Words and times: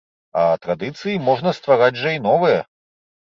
А 0.43 0.45
традыцыі 0.63 1.19
можна 1.27 1.53
ствараць 1.59 1.93
жа 2.05 2.15
і 2.21 2.21
новыя. 2.27 2.65